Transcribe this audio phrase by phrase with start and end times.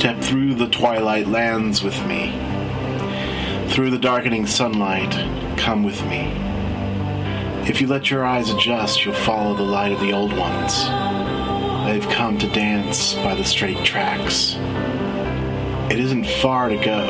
[0.00, 2.32] step through the twilight lands with me.
[3.68, 5.12] Through the darkening sunlight,
[5.58, 6.32] come with me.
[7.68, 10.86] If you let your eyes adjust, you'll follow the light of the old ones.
[11.84, 14.56] They've come to dance by the straight tracks.
[15.92, 17.04] It isn't far to go.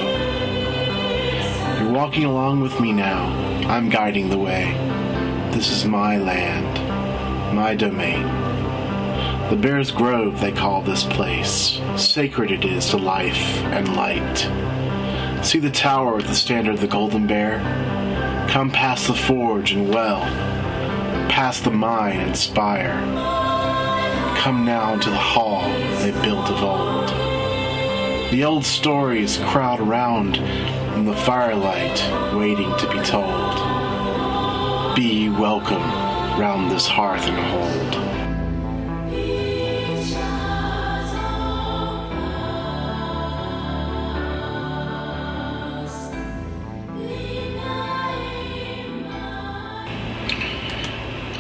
[1.79, 3.27] You're walking along with me now.
[3.69, 4.73] I'm guiding the way.
[5.53, 8.27] This is my land, my domain.
[9.49, 11.81] The Bear's Grove, they call this place.
[12.01, 15.45] Sacred it is to life and light.
[15.45, 17.59] See the tower with the standard of the Golden Bear?
[18.49, 20.23] Come past the forge and well,
[21.29, 22.99] past the mine and spire.
[24.39, 25.69] Come now into the hall
[25.99, 27.11] they built of old.
[28.31, 32.03] The old stories crowd around in the firelight,
[32.35, 33.57] waiting to be told.
[34.97, 35.83] Be welcome
[36.41, 38.10] round this hearth and hold.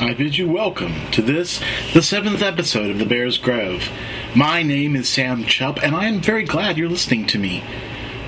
[0.00, 1.60] I bid you welcome to this,
[1.92, 3.90] the seventh episode of The Bear's Grove.
[4.34, 7.62] My name is Sam Chupp, and I am very glad you're listening to me.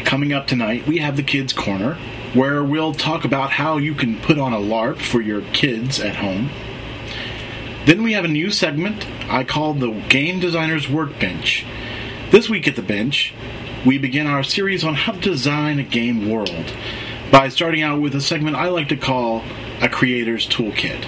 [0.04, 1.94] Coming up tonight, we have the Kids Corner,
[2.34, 6.16] where we'll talk about how you can put on a LARP for your kids at
[6.16, 6.50] home.
[7.86, 11.64] Then we have a new segment I call the Game Designer's Workbench.
[12.30, 13.32] This week at the bench,
[13.86, 16.76] we begin our series on how to design a game world
[17.30, 19.42] by starting out with a segment I like to call
[19.80, 21.06] a creator's toolkit.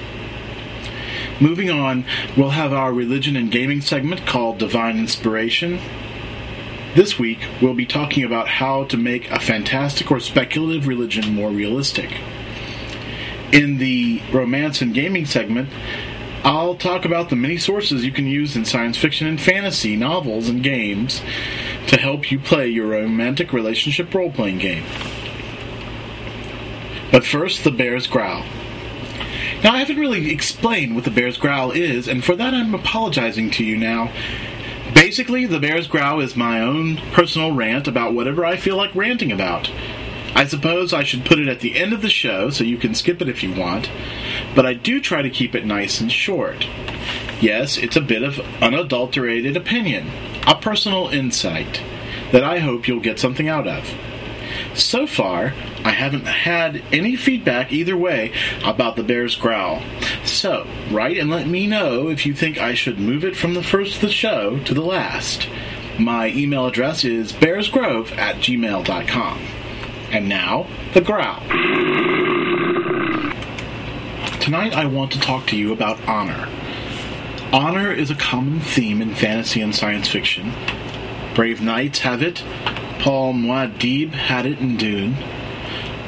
[1.41, 2.05] Moving on,
[2.37, 5.81] we'll have our religion and gaming segment called Divine Inspiration.
[6.95, 11.51] This week, we'll be talking about how to make a fantastic or speculative religion more
[11.51, 12.21] realistic.
[13.53, 15.71] In the romance and gaming segment,
[16.45, 20.49] I'll talk about the many sources you can use in science fiction and fantasy novels
[20.49, 21.21] and games
[21.89, 24.85] to help you play your romantic relationship role playing game.
[27.11, 28.45] But first, the bear's growl.
[29.65, 33.51] Now, I haven't really explained what the bear's growl is, and for that I'm apologizing
[33.53, 34.13] to you now.
[34.93, 39.33] Basically, the bear's growl is my own personal rant about whatever I feel like ranting
[39.33, 39.71] about.
[40.35, 42.95] I suppose I should put it at the end of the show so you can
[42.95, 43.89] skip it if you want,
[44.55, 46.67] but I do try to keep it nice and short.
[47.41, 50.11] Yes, it's a bit of unadulterated opinion,
[50.47, 51.81] a personal insight
[52.33, 53.95] that I hope you'll get something out of.
[54.75, 55.55] So far,
[55.85, 58.33] I haven't had any feedback either way
[58.65, 59.83] about the bear's growl.
[60.25, 63.63] So, write and let me know if you think I should move it from the
[63.63, 65.49] first of the show to the last.
[65.99, 69.39] My email address is bearsgrove at gmail.com.
[70.11, 71.41] And now, the growl.
[74.41, 76.49] Tonight I want to talk to you about honor.
[77.53, 80.53] Honor is a common theme in fantasy and science fiction.
[81.35, 82.43] Brave Knights have it,
[83.05, 85.15] Paul Muad'Dib had it in Dune.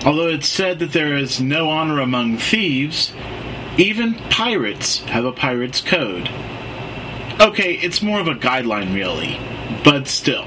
[0.07, 3.13] Although it's said that there is no honor among thieves,
[3.77, 6.31] even pirates have a pirate's code.
[7.39, 9.39] Okay, it's more of a guideline, really,
[9.85, 10.47] but still.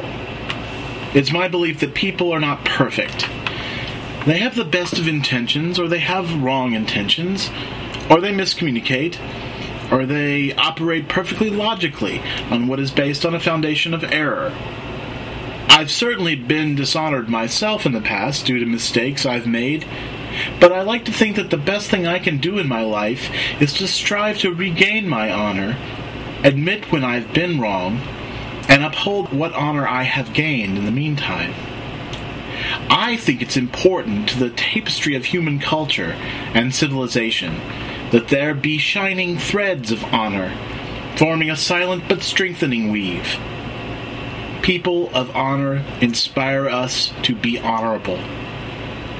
[1.13, 3.29] It's my belief that people are not perfect.
[4.25, 7.51] They have the best of intentions, or they have wrong intentions,
[8.09, 9.19] or they miscommunicate,
[9.91, 14.51] or they operate perfectly logically on what is based on a foundation of error.
[15.69, 19.85] I've certainly been dishonored myself in the past due to mistakes I've made,
[20.59, 23.29] but I like to think that the best thing I can do in my life
[23.61, 25.77] is to strive to regain my honor,
[26.43, 27.99] admit when I've been wrong,
[28.67, 31.53] and uphold what honor I have gained in the meantime.
[32.89, 36.11] I think it's important to the tapestry of human culture
[36.53, 37.59] and civilization
[38.11, 40.51] that there be shining threads of honor,
[41.15, 43.37] forming a silent but strengthening weave.
[44.61, 48.19] People of honor inspire us to be honorable,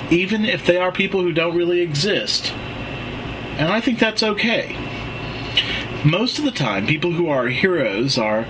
[0.10, 2.52] even if they are people who don't really exist.
[3.58, 4.76] And I think that's okay.
[6.06, 8.46] Most of the time, people who are heroes are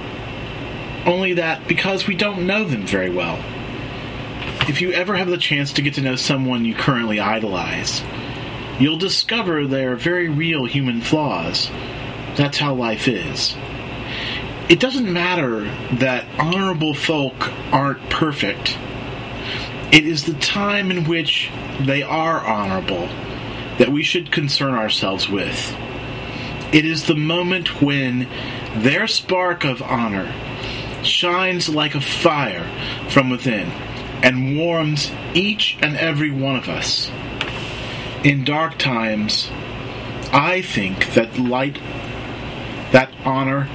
[1.05, 3.37] only that because we don't know them very well.
[4.67, 8.03] If you ever have the chance to get to know someone you currently idolize,
[8.79, 11.69] you'll discover their very real human flaws.
[12.35, 13.55] That's how life is.
[14.69, 15.61] It doesn't matter
[15.95, 18.77] that honorable folk aren't perfect.
[19.91, 21.49] It is the time in which
[21.81, 23.07] they are honorable
[23.79, 25.75] that we should concern ourselves with.
[26.71, 28.27] It is the moment when
[28.75, 30.31] their spark of honor
[31.01, 32.69] shines like a fire
[33.09, 33.71] from within
[34.21, 37.09] and warms each and every one of us.
[38.23, 39.49] In dark times,
[40.31, 41.79] I think that light,
[42.91, 43.67] that honor,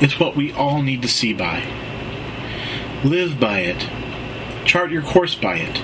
[0.00, 1.62] is what we all need to see by.
[3.04, 3.88] Live by it.
[4.64, 5.80] Chart your course by it.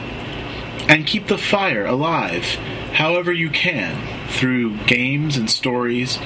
[0.88, 2.44] And keep the fire alive
[2.92, 6.18] however you can through games and stories,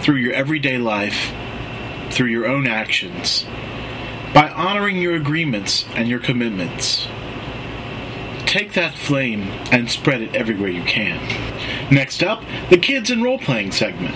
[0.00, 1.32] through your everyday life,
[2.10, 3.44] through your own actions,
[4.34, 7.06] by honoring your agreements and your commitments.
[8.46, 9.42] Take that flame
[9.72, 11.18] and spread it everywhere you can.
[11.90, 14.14] Next up, the kids and role playing segment.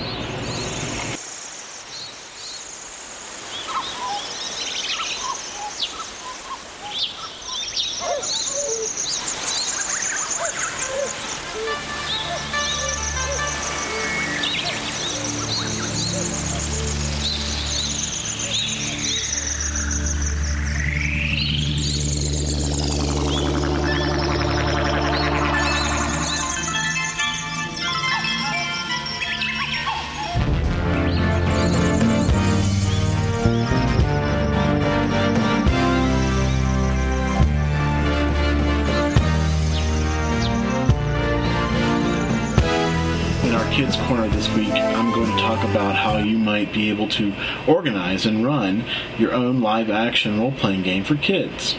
[43.78, 47.32] Kids Corner this week, I'm going to talk about how you might be able to
[47.68, 48.82] organize and run
[49.18, 51.76] your own live action role playing game for kids.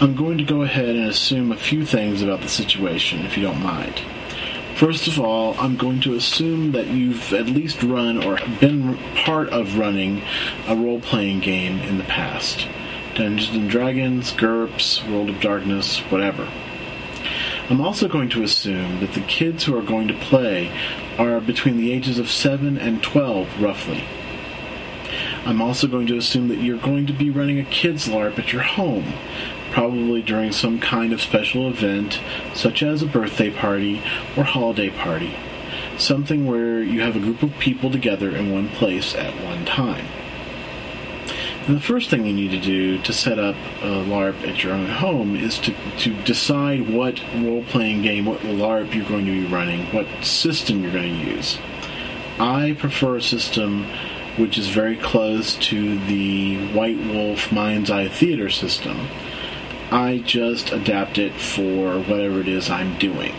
[0.00, 3.44] I'm going to go ahead and assume a few things about the situation, if you
[3.44, 4.02] don't mind.
[4.74, 9.50] First of all, I'm going to assume that you've at least run or been part
[9.50, 10.22] of running
[10.66, 12.66] a role playing game in the past
[13.14, 16.48] Dungeons and Dragons, GURPS, World of Darkness, whatever.
[17.72, 20.70] I'm also going to assume that the kids who are going to play
[21.16, 24.04] are between the ages of 7 and 12, roughly.
[25.46, 28.52] I'm also going to assume that you're going to be running a kids' LARP at
[28.52, 29.14] your home,
[29.70, 32.20] probably during some kind of special event,
[32.52, 34.02] such as a birthday party
[34.36, 35.34] or holiday party.
[35.96, 40.04] Something where you have a group of people together in one place at one time.
[41.66, 44.72] And the first thing you need to do to set up a LARP at your
[44.72, 49.30] own home is to, to decide what role playing game, what LARP you're going to
[49.30, 51.58] be running, what system you're going to use.
[52.40, 53.86] I prefer a system
[54.36, 59.06] which is very close to the White Wolf Mind's Eye Theater system.
[59.92, 63.34] I just adapt it for whatever it is I'm doing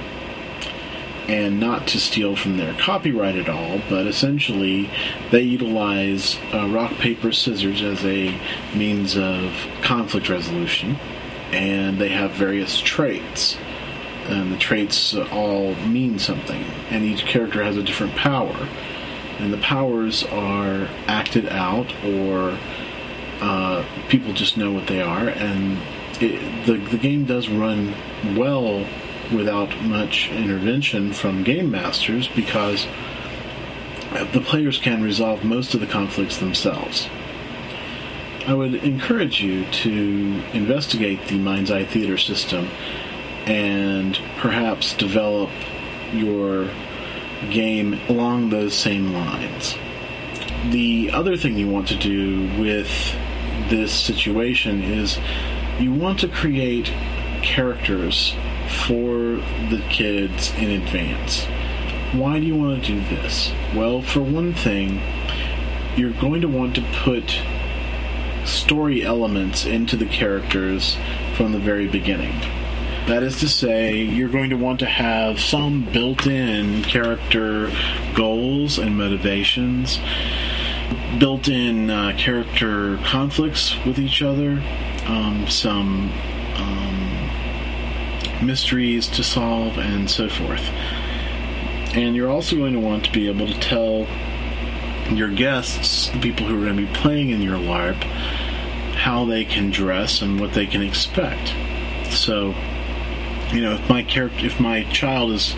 [1.27, 4.89] and not to steal from their copyright at all, but essentially
[5.31, 8.37] they utilize uh, rock, paper, scissors as a
[8.75, 10.97] means of conflict resolution,
[11.51, 13.57] and they have various traits.
[14.25, 18.67] And the traits all mean something, and each character has a different power.
[19.39, 22.57] And the powers are acted out, or
[23.41, 25.77] uh, people just know what they are, and
[26.21, 27.93] it, the, the game does run
[28.37, 28.85] well
[29.33, 32.87] without much intervention from game masters because
[34.31, 37.07] the players can resolve most of the conflicts themselves.
[38.45, 42.69] I would encourage you to investigate the Mind's Eye Theater system
[43.45, 45.49] and perhaps develop
[46.11, 46.69] your
[47.49, 49.75] game along those same lines.
[50.69, 52.89] The other thing you want to do with
[53.69, 55.17] this situation is
[55.79, 56.91] you want to create
[57.41, 58.35] characters
[58.85, 59.07] for
[59.69, 61.45] the kids in advance.
[62.13, 63.51] Why do you want to do this?
[63.75, 65.01] Well, for one thing,
[65.95, 67.39] you're going to want to put
[68.45, 70.97] story elements into the characters
[71.35, 72.39] from the very beginning.
[73.07, 77.71] That is to say, you're going to want to have some built in character
[78.15, 79.99] goals and motivations,
[81.19, 84.61] built in uh, character conflicts with each other,
[85.05, 86.11] um, some
[88.43, 90.67] mysteries to solve, and so forth.
[91.95, 94.07] And you're also going to want to be able to tell
[95.13, 98.01] your guests, the people who are going to be playing in your LARP,
[98.95, 101.53] how they can dress and what they can expect.
[102.11, 102.55] So,
[103.51, 105.55] you know, if my character, if my child is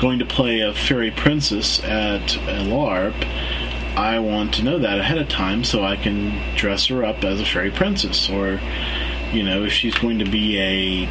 [0.00, 3.14] going to play a fairy princess at a LARP,
[3.96, 7.40] I want to know that ahead of time so I can dress her up as
[7.40, 8.28] a fairy princess.
[8.28, 8.60] Or,
[9.32, 11.08] you know, if she's going to be a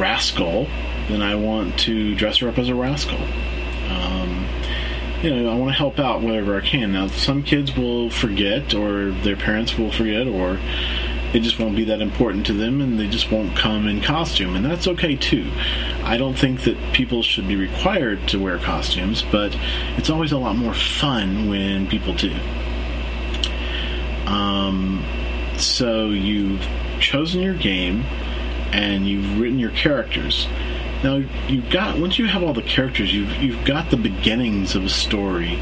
[0.00, 0.66] rascal,
[1.08, 3.18] then I want to dress her up as a rascal.
[3.90, 4.46] Um,
[5.22, 6.92] you know, I want to help out wherever I can.
[6.92, 10.58] Now, some kids will forget, or their parents will forget, or
[11.32, 14.56] it just won't be that important to them, and they just won't come in costume,
[14.56, 15.50] and that's okay too.
[16.02, 19.56] I don't think that people should be required to wear costumes, but
[19.96, 22.34] it's always a lot more fun when people do.
[24.26, 25.04] Um,
[25.58, 26.66] so you've
[26.98, 28.04] chosen your game
[28.72, 30.46] and you've written your characters.
[31.02, 34.84] Now you've got once you have all the characters, you've you've got the beginnings of
[34.84, 35.58] a story.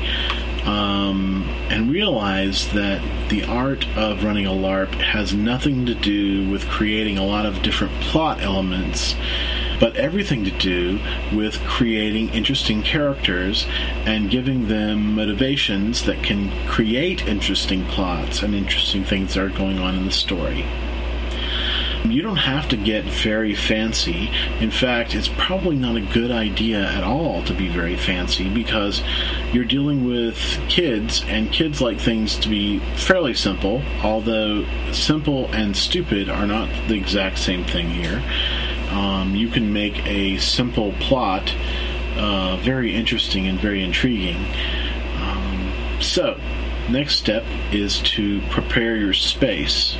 [0.64, 3.00] um, and realize that
[3.30, 7.62] the art of running a LARP has nothing to do with creating a lot of
[7.62, 9.14] different plot elements
[9.80, 10.98] but everything to do
[11.32, 13.66] with creating interesting characters
[14.04, 19.78] and giving them motivations that can create interesting plots and interesting things that are going
[19.78, 20.64] on in the story.
[22.04, 24.30] You don't have to get very fancy.
[24.60, 29.02] In fact, it's probably not a good idea at all to be very fancy because
[29.52, 30.38] you're dealing with
[30.68, 36.68] kids, and kids like things to be fairly simple, although simple and stupid are not
[36.88, 38.22] the exact same thing here.
[38.90, 41.52] Um, you can make a simple plot
[42.16, 44.44] uh, very interesting and very intriguing.
[45.20, 46.40] Um, so,
[46.88, 49.96] next step is to prepare your space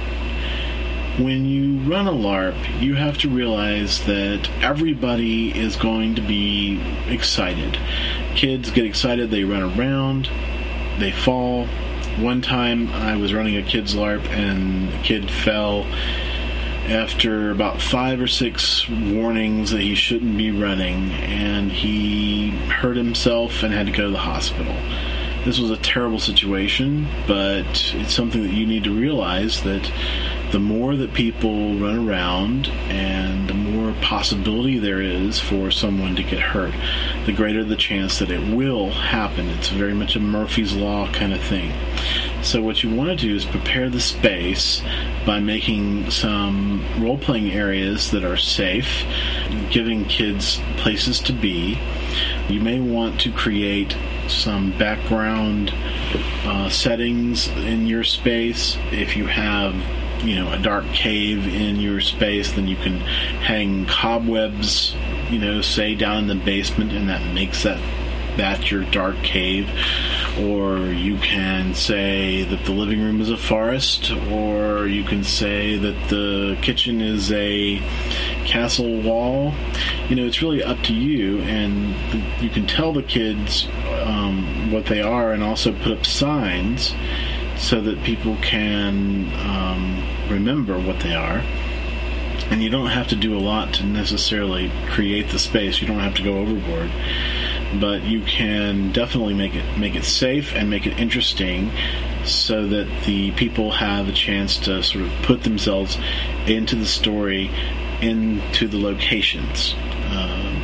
[1.19, 6.81] when you run a LARP, you have to realize that everybody is going to be
[7.09, 7.79] excited.
[8.35, 10.31] Kids get excited, they run around,
[10.99, 11.67] they fall.
[12.19, 15.87] One time I was running a kid's LARP and a kid fell
[16.89, 23.63] after about five or six warnings that he shouldn't be running, and he hurt himself
[23.63, 24.75] and had to go to the hospital.
[25.45, 29.91] This was a terrible situation, but it's something that you need to realize that
[30.51, 36.23] the more that people run around and the more possibility there is for someone to
[36.23, 36.73] get hurt,
[37.27, 39.47] the greater the chance that it will happen.
[39.49, 41.73] It's very much a Murphy's Law kind of thing.
[42.43, 44.81] So, what you want to do is prepare the space
[45.27, 49.05] by making some role playing areas that are safe,
[49.71, 51.79] giving kids places to be.
[52.49, 53.97] You may want to create
[54.29, 55.73] some background
[56.45, 59.75] uh, settings in your space if you have
[60.23, 64.95] you know a dark cave in your space then you can hang cobwebs
[65.31, 67.79] you know say down in the basement and that makes that
[68.39, 69.69] that your dark cave.
[70.39, 75.77] Or you can say that the living room is a forest or you can say
[75.77, 77.79] that the kitchen is a
[78.47, 79.53] castle wall.
[80.09, 81.95] You know it's really up to you and
[82.43, 83.69] you can tell the kids
[84.05, 86.95] um, what they are and also put up signs
[87.59, 91.43] so that people can um, remember what they are.
[92.51, 95.83] And you don't have to do a lot to necessarily create the space.
[95.83, 96.91] You don't have to go overboard,
[97.79, 101.71] but you can definitely make it make it safe and make it interesting,
[102.25, 105.99] so that the people have a chance to sort of put themselves
[106.47, 107.51] into the story,
[108.01, 109.75] into the locations.
[110.11, 110.55] Uh,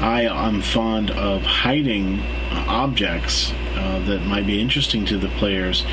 [0.00, 2.20] I am fond of hiding
[2.52, 5.84] objects uh, that might be interesting to the players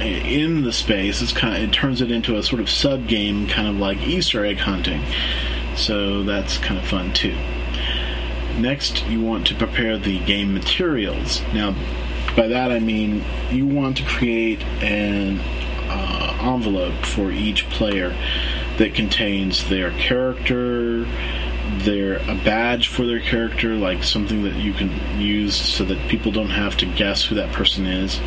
[0.00, 1.20] in the space.
[1.20, 3.98] It's kind of, it turns it into a sort of sub game, kind of like
[3.98, 5.02] Easter egg hunting.
[5.76, 7.36] So that's kind of fun too.
[8.58, 11.42] Next, you want to prepare the game materials.
[11.52, 11.74] Now,
[12.36, 15.40] by that I mean you want to create an
[15.88, 18.16] uh, envelope for each player
[18.78, 21.06] that contains their character,
[21.80, 26.32] their a badge for their character, like something that you can use so that people
[26.32, 28.18] don't have to guess who that person is.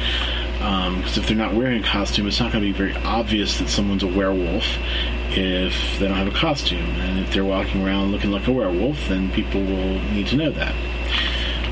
[0.60, 3.58] Because um, if they're not wearing a costume, it's not going to be very obvious
[3.60, 4.66] that someone's a werewolf
[5.32, 6.90] if they don't have a costume.
[7.02, 10.52] And if they're walking around looking like a werewolf, then people will need to know
[10.52, 10.76] that.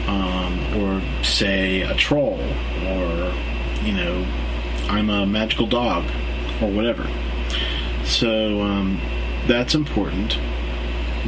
[0.07, 2.39] Um, or say a troll,
[2.87, 3.33] or
[3.83, 4.25] you know,
[4.87, 6.05] I'm a magical dog,
[6.61, 7.07] or whatever.
[8.05, 8.99] So um,
[9.45, 10.39] that's important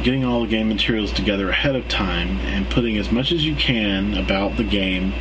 [0.02, 3.54] getting all the game materials together ahead of time and putting as much as you
[3.54, 5.12] can about the game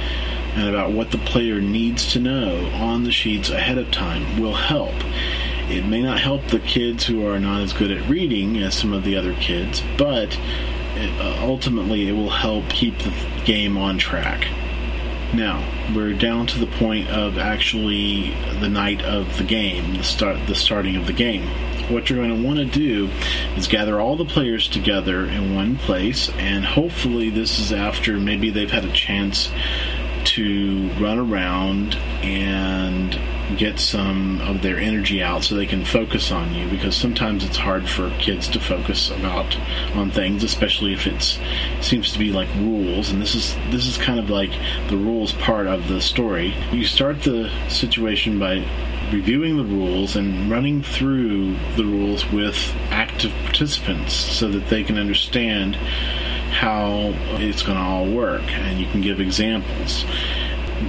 [0.55, 4.55] and about what the player needs to know on the sheets ahead of time will
[4.55, 4.93] help.
[5.69, 8.91] It may not help the kids who are not as good at reading as some
[8.91, 10.37] of the other kids, but
[10.95, 13.13] it, uh, ultimately it will help keep the
[13.45, 14.47] game on track.
[15.33, 20.45] Now, we're down to the point of actually the night of the game, the start
[20.47, 21.49] the starting of the game
[21.91, 23.09] what you're going to want to do
[23.55, 28.49] is gather all the players together in one place, and hopefully, this is after maybe
[28.49, 29.49] they've had a chance
[30.23, 33.19] to run around and
[33.57, 37.57] get some of their energy out so they can focus on you because sometimes it's
[37.57, 39.57] hard for kids to focus about
[39.95, 41.39] on things especially if it
[41.81, 44.51] seems to be like rules and this is this is kind of like
[44.89, 46.53] the rules part of the story.
[46.71, 48.65] You start the situation by
[49.11, 54.97] reviewing the rules and running through the rules with active participants so that they can
[54.97, 60.05] understand how it's going to all work and you can give examples.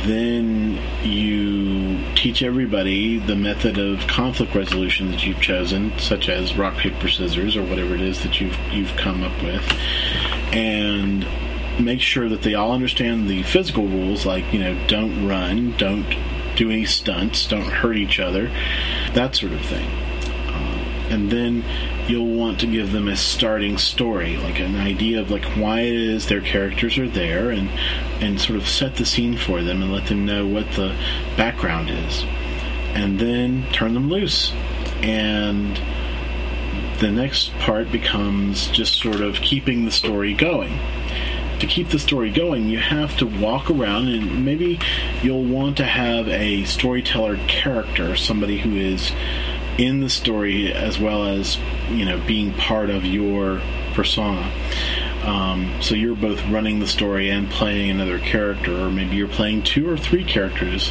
[0.06, 6.76] Then you teach everybody the method of conflict resolution that you've chosen, such as rock,
[6.76, 9.62] paper, scissors, or whatever it is that you've you've come up with.
[10.52, 11.26] And
[11.78, 16.06] make sure that they all understand the physical rules, like you know, don't run, don't
[16.56, 18.50] do any stunts, don't hurt each other,
[19.14, 19.88] that sort of thing.
[20.48, 21.64] Uh, and then
[22.06, 25.94] you'll want to give them a starting story, like an idea of like why it
[25.94, 27.68] is their characters are there, and
[28.20, 30.94] and sort of set the scene for them and let them know what the
[31.36, 32.24] background is,
[32.94, 34.52] and then turn them loose.
[35.02, 35.80] And
[37.00, 40.78] the next part becomes just sort of keeping the story going
[41.62, 44.80] to keep the story going, you have to walk around and maybe
[45.22, 49.12] you'll want to have a storyteller character, somebody who is
[49.78, 53.60] in the story as well as, you know, being part of your
[53.94, 54.52] persona.
[55.22, 59.62] Um, so you're both running the story and playing another character, or maybe you're playing
[59.62, 60.90] two or three characters.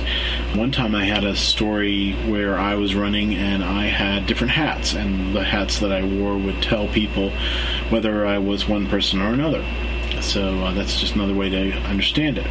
[0.56, 4.94] One time I had a story where I was running and I had different hats,
[4.94, 7.32] and the hats that I wore would tell people
[7.90, 9.66] whether I was one person or another.
[10.22, 12.48] So uh, that's just another way to understand it.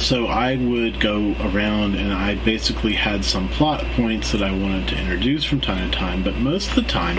[0.00, 4.88] So I would go around and I basically had some plot points that I wanted
[4.88, 7.18] to introduce from time to time, but most of the time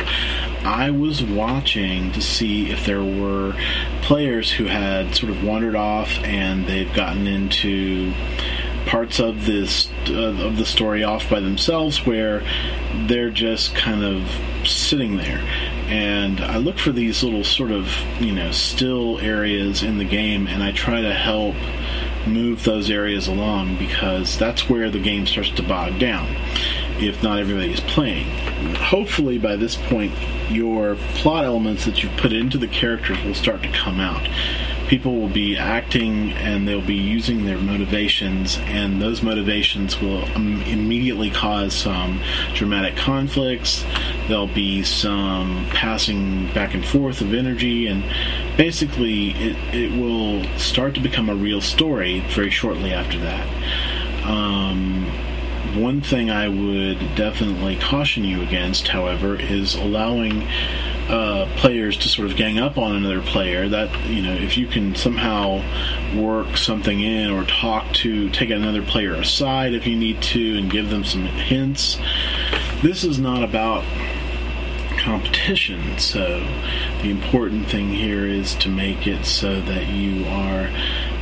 [0.63, 3.53] I was watching to see if there were
[4.01, 8.13] players who had sort of wandered off and they've gotten into
[8.89, 12.43] parts of this uh, of the story off by themselves where
[13.08, 14.29] they're just kind of
[14.67, 15.41] sitting there
[15.89, 17.91] and I look for these little sort of
[18.22, 21.55] you know still areas in the game, and I try to help
[22.27, 26.36] move those areas along because that's where the game starts to bog down
[27.01, 28.27] if not everybody is playing.
[28.75, 30.13] Hopefully, by this point,
[30.51, 34.27] your plot elements that you put into the characters will start to come out
[34.89, 40.62] people will be acting and they'll be using their motivations, and those motivations will um,
[40.63, 42.19] immediately cause some
[42.55, 43.86] dramatic conflicts.
[44.27, 48.03] There'll be some passing back and forth of energy, and
[48.58, 54.25] basically, it, it will start to become a real story very shortly after that.
[54.25, 55.06] Um,
[55.75, 60.47] one thing I would definitely caution you against, however, is allowing
[61.10, 63.67] uh, players to sort of gang up on another player.
[63.67, 65.63] That you know, if you can somehow
[66.15, 70.69] work something in or talk to, take another player aside if you need to, and
[70.72, 71.98] give them some hints.
[72.82, 73.84] This is not about
[75.00, 75.98] competition.
[75.98, 76.45] So
[77.02, 80.65] the important thing here is to make it so that you are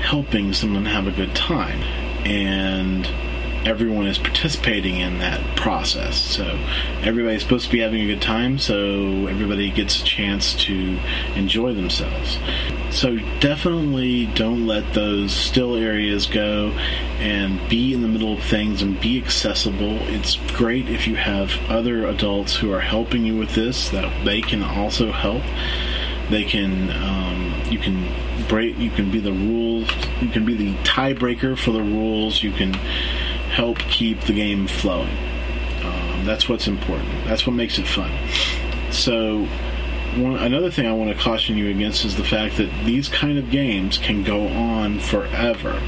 [0.01, 1.81] helping someone have a good time
[2.25, 3.05] and
[3.67, 6.17] everyone is participating in that process.
[6.17, 6.45] So
[7.01, 10.97] everybody's supposed to be having a good time, so everybody gets a chance to
[11.35, 12.39] enjoy themselves.
[12.91, 16.69] So definitely don't let those still areas go
[17.19, 19.97] and be in the middle of things and be accessible.
[20.03, 24.39] It's great if you have other adults who are helping you with this that they
[24.39, 25.43] can also help.
[26.29, 28.07] They can um, you can
[28.47, 29.89] break you can be the rules
[30.21, 32.73] you can be the tiebreaker for the rules you can
[33.57, 35.17] help keep the game flowing.
[35.83, 37.09] Um, that's what's important.
[37.25, 38.11] That's what makes it fun.
[38.91, 39.45] So,
[40.15, 43.39] one, another thing I want to caution you against is the fact that these kind
[43.39, 45.81] of games can go on forever,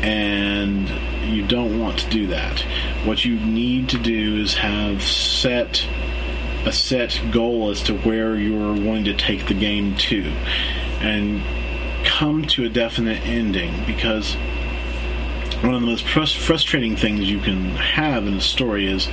[0.00, 0.88] and
[1.28, 2.60] you don't want to do that.
[3.04, 5.84] What you need to do is have set
[6.64, 10.22] a set goal as to where you're wanting to take the game to,
[11.00, 11.42] and
[12.04, 14.36] come to a definite ending because
[15.62, 16.04] one of the most
[16.36, 19.08] frustrating things you can have in a story is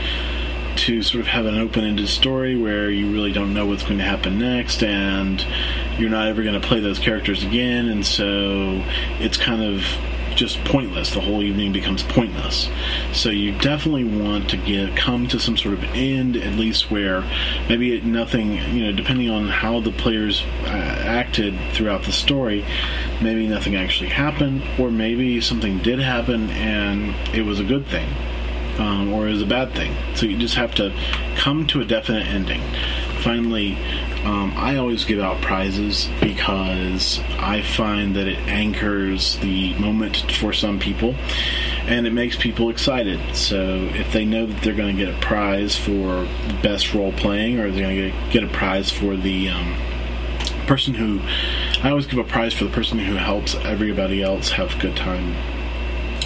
[0.78, 4.04] to sort of have an open-ended story where you really don't know what's going to
[4.04, 5.46] happen next and
[5.98, 8.84] you're not ever going to play those characters again and so
[9.20, 9.84] it's kind of
[10.40, 11.14] just pointless.
[11.14, 12.70] The whole evening becomes pointless.
[13.12, 17.22] So you definitely want to get come to some sort of end, at least where
[17.68, 20.68] maybe it, nothing, you know, depending on how the players uh,
[21.06, 22.66] acted throughout the story,
[23.22, 28.08] maybe nothing actually happened, or maybe something did happen and it was a good thing.
[28.80, 29.94] Um, or it was a bad thing.
[30.16, 30.94] So you just have to
[31.36, 32.62] come to a definite ending.
[33.22, 33.76] Finally,
[34.24, 40.54] um, I always give out prizes because I find that it anchors the moment for
[40.54, 41.16] some people
[41.86, 43.36] and it makes people excited.
[43.36, 46.28] So if they know that they're going to get a prize for
[46.62, 49.76] best role playing or they're going to get a prize for the um,
[50.70, 51.20] person who.
[51.84, 54.96] I always give a prize for the person who helps everybody else have a good
[54.96, 55.34] time.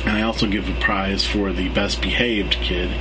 [0.05, 2.91] And I also give a prize for the best behaved kid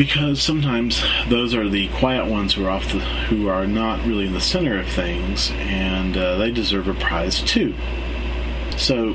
[0.00, 4.26] because sometimes those are the quiet ones who are off the, who are not really
[4.26, 7.74] in the center of things, and uh, they deserve a prize too.
[8.78, 9.14] So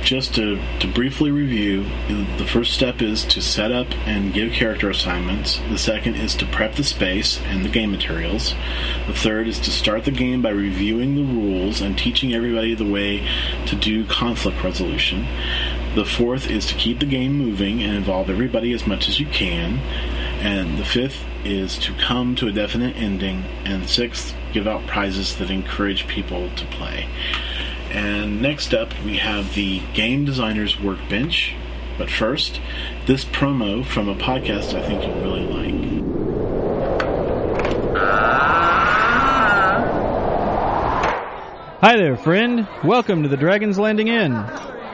[0.00, 1.84] just to, to briefly review,
[2.38, 5.60] the first step is to set up and give character assignments.
[5.68, 8.54] The second is to prep the space and the game materials.
[9.06, 12.90] The third is to start the game by reviewing the rules and teaching everybody the
[12.90, 13.28] way
[13.66, 15.26] to do conflict resolution.
[15.94, 19.26] The fourth is to keep the game moving and involve everybody as much as you
[19.26, 19.78] can.
[20.40, 23.42] And the fifth is to come to a definite ending.
[23.64, 27.08] And sixth, give out prizes that encourage people to play.
[27.90, 31.54] And next up, we have the Game Designer's Workbench.
[31.96, 32.60] But first,
[33.06, 35.58] this promo from a podcast I think you'll really like.
[41.80, 42.68] Hi there, friend.
[42.84, 44.34] Welcome to the Dragon's Landing Inn.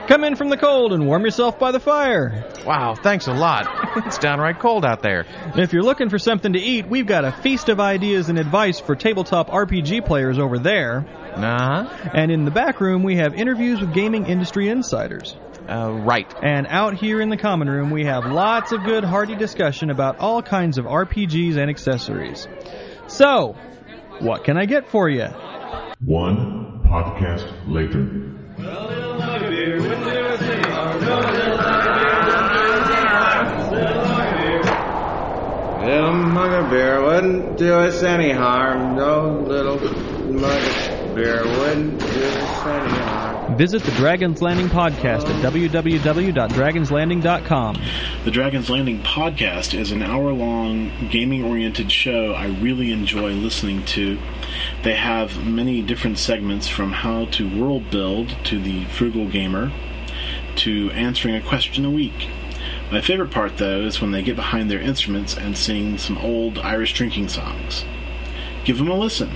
[0.07, 2.45] Come in from the cold and warm yourself by the fire.
[2.63, 3.67] Wow, thanks a lot.
[4.05, 5.25] it's downright cold out there.
[5.55, 8.79] If you're looking for something to eat, we've got a feast of ideas and advice
[8.79, 11.07] for tabletop RPG players over there.
[11.35, 12.09] Uh huh.
[12.13, 15.35] And in the back room, we have interviews with gaming industry insiders.
[15.67, 16.31] Uh, right.
[16.43, 20.19] And out here in the common room, we have lots of good, hearty discussion about
[20.19, 22.47] all kinds of RPGs and accessories.
[23.07, 23.55] So,
[24.19, 25.25] what can I get for you?
[25.99, 29.14] One podcast later.
[29.65, 29.97] Little
[36.13, 38.95] mug of beer wouldn't do us any harm.
[38.95, 43.34] No little mug of beer wouldn't do us any harm.
[43.51, 47.81] Visit the Dragon's Landing podcast at www.dragonslanding.com.
[48.25, 53.85] The Dragon's Landing podcast is an hour long gaming oriented show I really enjoy listening
[53.85, 54.19] to.
[54.83, 59.71] They have many different segments from how to world build to the frugal gamer
[60.57, 62.27] to answering a question a week.
[62.91, 66.57] My favorite part, though, is when they get behind their instruments and sing some old
[66.57, 67.85] Irish drinking songs.
[68.65, 69.31] Give them a listen.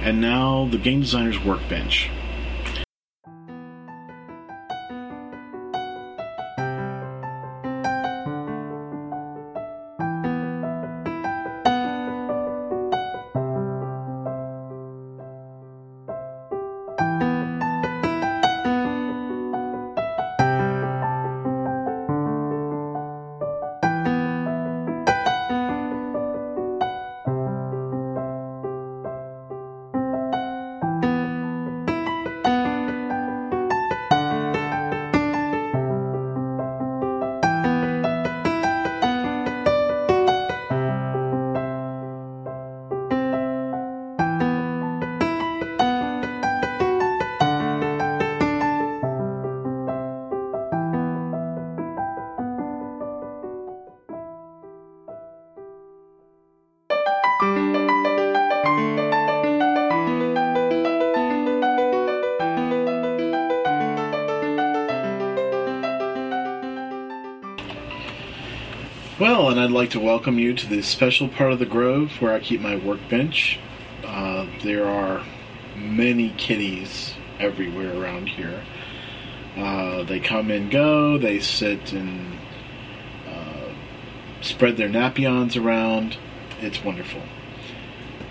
[0.00, 2.10] And now, the Game Designer's Workbench.
[69.56, 72.40] And I'd like to welcome you to the special part of the Grove where I
[72.40, 73.58] keep my workbench.
[74.04, 75.24] Uh, there are
[75.74, 78.62] many kitties everywhere around here.
[79.56, 82.38] Uh, they come and go, they sit and
[83.26, 83.72] uh,
[84.42, 86.18] spread their napions around.
[86.60, 87.22] It's wonderful.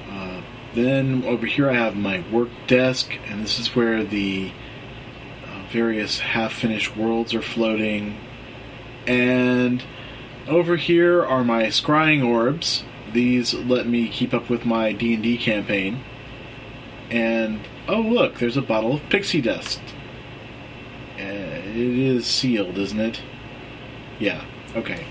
[0.08, 0.44] Uh,
[0.76, 4.52] then over here I have my work desk, and this is where the
[5.44, 8.16] uh, various half finished worlds are floating.
[9.08, 9.84] And
[10.48, 12.84] over here are my scrying orbs.
[13.12, 16.04] These let me keep up with my D&D campaign.
[17.10, 19.82] And oh look, there's a bottle of pixie dust.
[21.18, 23.22] Uh, it is sealed, isn't it?
[24.20, 24.44] Yeah.
[24.76, 25.06] Okay.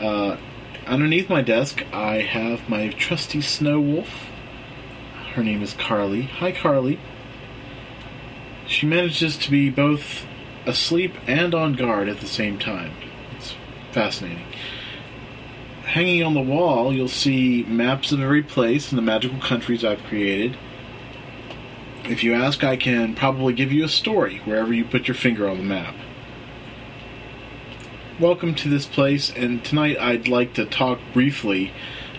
[0.00, 0.36] Uh,
[0.86, 4.26] underneath my desk, I have my trusty snow wolf.
[5.34, 6.22] Her name is Carly.
[6.22, 6.98] Hi, Carly.
[8.66, 10.26] She manages to be both
[10.66, 12.92] asleep and on guard at the same time.
[13.98, 14.46] Fascinating.
[15.82, 20.04] Hanging on the wall, you'll see maps of every place in the magical countries I've
[20.04, 20.56] created.
[22.04, 25.48] If you ask, I can probably give you a story wherever you put your finger
[25.48, 25.96] on the map.
[28.20, 31.72] Welcome to this place, and tonight I'd like to talk briefly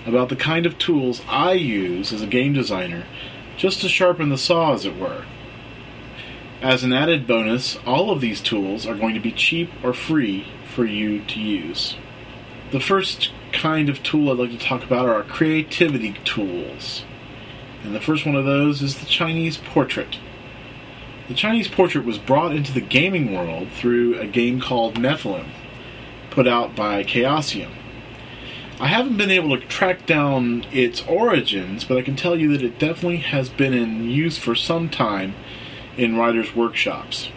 [0.05, 3.05] about the kind of tools I use as a game designer,
[3.55, 5.23] just to sharpen the saw, as it were.
[6.61, 10.45] As an added bonus, all of these tools are going to be cheap or free
[10.79, 11.97] for you to use.
[12.71, 17.03] The first kind of tool I'd like to talk about are our creativity tools.
[17.83, 20.19] And the first one of those is the Chinese portrait.
[21.27, 25.49] The Chinese portrait was brought into the gaming world through a game called Nephilim,
[26.29, 27.71] put out by Chaosium.
[28.79, 32.63] I haven't been able to track down its origins, but I can tell you that
[32.63, 35.35] it definitely has been in use for some time
[35.97, 37.33] in writers' workshops.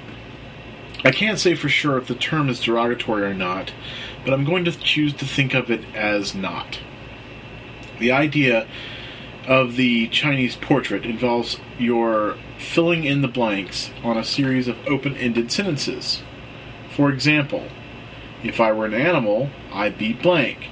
[1.05, 3.73] I can't say for sure if the term is derogatory or not,
[4.25, 6.79] but I'm going to choose to think of it as not.
[7.99, 8.69] The idea
[9.47, 15.17] of the Chinese portrait involves your filling in the blanks on a series of open
[15.17, 16.23] ended sentences.
[16.91, 17.65] For example,
[18.45, 20.69] if I were an animal, I'd be blank.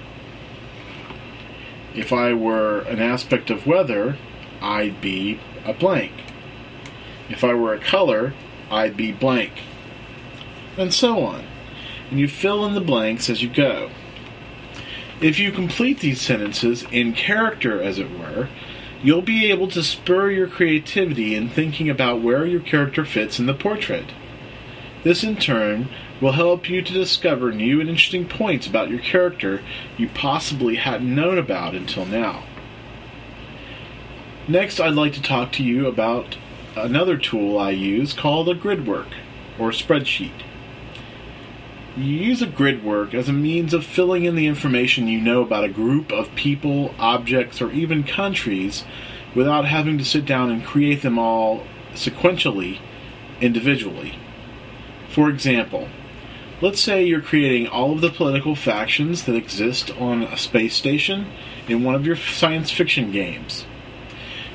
[1.92, 4.16] If I were an aspect of weather,
[4.62, 6.12] I'd be a blank.
[7.28, 8.32] If I were a color,
[8.70, 9.52] I'd be blank.
[10.80, 11.44] And so on.
[12.10, 13.90] And you fill in the blanks as you go.
[15.20, 18.48] If you complete these sentences in character, as it were,
[19.02, 23.44] you'll be able to spur your creativity in thinking about where your character fits in
[23.44, 24.14] the portrait.
[25.04, 29.62] This, in turn, will help you to discover new and interesting points about your character
[29.98, 32.44] you possibly hadn't known about until now.
[34.48, 36.38] Next, I'd like to talk to you about
[36.74, 39.12] another tool I use called a gridwork
[39.58, 40.44] or spreadsheet.
[41.96, 45.42] You use a grid work as a means of filling in the information you know
[45.42, 48.84] about a group of people, objects, or even countries
[49.34, 52.78] without having to sit down and create them all sequentially,
[53.40, 54.16] individually.
[55.08, 55.88] For example,
[56.60, 61.26] let's say you're creating all of the political factions that exist on a space station
[61.66, 63.66] in one of your science fiction games.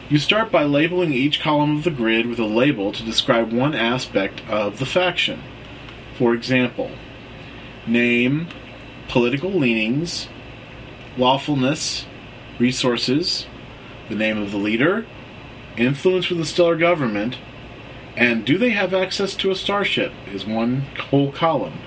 [0.07, 3.75] You start by labeling each column of the grid with a label to describe one
[3.75, 5.43] aspect of the faction.
[6.17, 6.91] For example,
[7.87, 8.47] name,
[9.07, 10.27] political leanings,
[11.17, 12.05] lawfulness,
[12.59, 13.47] resources,
[14.09, 15.05] the name of the leader,
[15.77, 17.37] influence with the stellar government,
[18.15, 21.79] and do they have access to a starship is one whole column.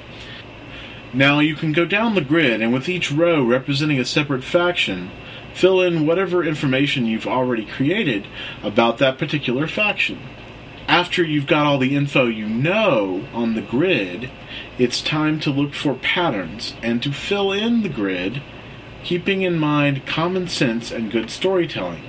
[1.13, 5.11] Now you can go down the grid and with each row representing a separate faction,
[5.55, 8.27] fill in whatever information you've already created
[8.63, 10.21] about that particular faction.
[10.87, 14.31] After you've got all the info you know on the grid,
[14.79, 18.41] it's time to look for patterns and to fill in the grid,
[19.03, 22.03] keeping in mind common sense and good storytelling.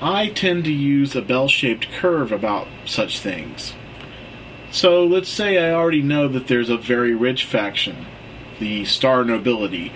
[0.00, 3.74] I tend to use a bell shaped curve about such things.
[4.70, 8.06] So let's say I already know that there's a very rich faction,
[8.58, 9.92] the Star Nobility,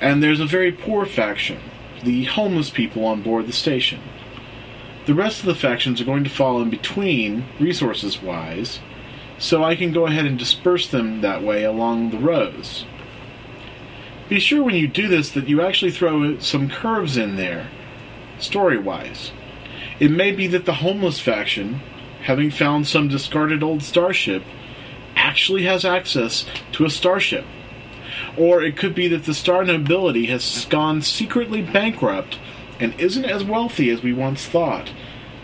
[0.00, 1.60] and there's a very poor faction,
[2.02, 4.00] the homeless people on board the station.
[5.06, 8.80] The rest of the factions are going to fall in between, resources wise,
[9.38, 12.84] so I can go ahead and disperse them that way along the rows.
[14.28, 17.68] Be sure when you do this that you actually throw some curves in there,
[18.38, 19.32] story wise.
[20.00, 21.80] It may be that the homeless faction,
[22.22, 24.42] having found some discarded old starship,
[25.14, 27.44] actually has access to a starship.
[28.36, 32.38] Or it could be that the star nobility has gone secretly bankrupt
[32.80, 34.92] and isn't as wealthy as we once thought.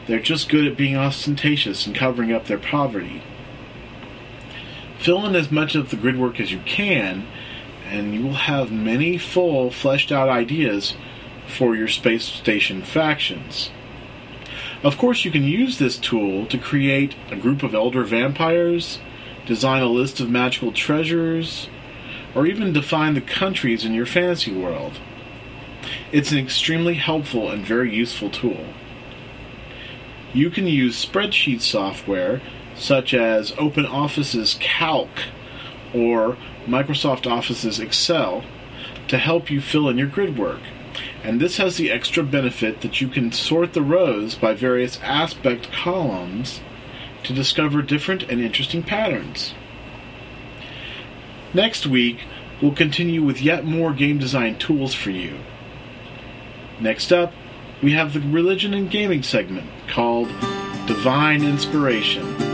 [0.06, 3.22] They're just good at being ostentatious and covering up their poverty.
[5.00, 7.26] Fill in as much of the grid work as you can,
[7.86, 10.94] and you will have many full, fleshed out ideas
[11.46, 13.70] for your space station factions.
[14.82, 18.98] Of course, you can use this tool to create a group of elder vampires,
[19.46, 21.68] design a list of magical treasures,
[22.34, 25.00] or even define the countries in your fantasy world.
[26.12, 28.66] It's an extremely helpful and very useful tool.
[30.34, 32.42] You can use spreadsheet software
[32.80, 35.10] such as OpenOffice's Calc
[35.94, 38.42] or Microsoft Office's Excel
[39.08, 40.60] to help you fill in your grid work.
[41.22, 45.70] And this has the extra benefit that you can sort the rows by various aspect
[45.70, 46.60] columns
[47.24, 49.54] to discover different and interesting patterns.
[51.52, 52.24] Next week,
[52.62, 55.38] we'll continue with yet more game design tools for you.
[56.80, 57.34] Next up,
[57.82, 60.28] we have the religion and gaming segment called
[60.86, 62.49] Divine Inspiration.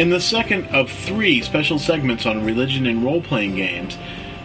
[0.00, 3.98] In the second of three special segments on religion and role playing games,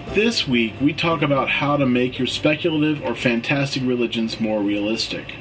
[0.10, 5.36] this week we talk about how to make your speculative or fantastic religions more realistic.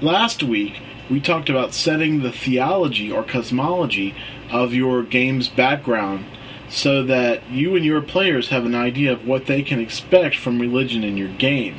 [0.00, 4.14] Last week, we talked about setting the theology or cosmology
[4.50, 6.24] of your game's background
[6.70, 10.58] so that you and your players have an idea of what they can expect from
[10.58, 11.76] religion in your game.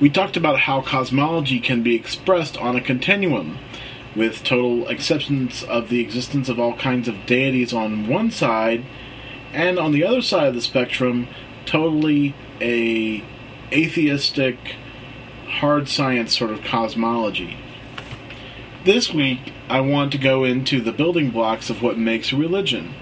[0.00, 3.60] We talked about how cosmology can be expressed on a continuum,
[4.14, 8.84] with total acceptance of the existence of all kinds of deities on one side,
[9.52, 11.28] and on the other side of the spectrum,
[11.66, 13.24] totally a
[13.72, 14.76] atheistic,
[15.46, 17.56] hard science sort of cosmology.
[18.84, 22.94] This week, I want to go into the building blocks of what makes religion.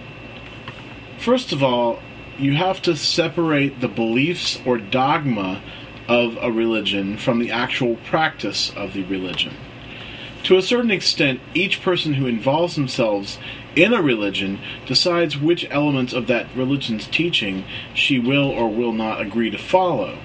[1.19, 2.01] First of all,
[2.39, 5.63] you have to separate the beliefs or dogma
[6.09, 9.57] of a religion from the actual practice of the religion.
[10.45, 13.39] To a certain extent, each person who involves themselves
[13.77, 19.21] in a religion decides which elements of that religion's teaching she will or will not
[19.21, 20.19] agree to follow.